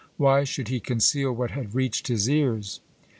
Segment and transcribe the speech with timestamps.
[0.17, 2.79] Why should he conceal what had reached his ears?